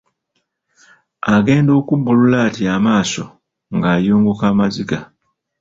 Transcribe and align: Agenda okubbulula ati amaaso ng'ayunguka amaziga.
Agenda 1.35 1.71
okubbulula 1.79 2.35
ati 2.47 2.63
amaaso 2.75 3.23
ng'ayunguka 3.75 4.43
amaziga. 4.53 4.99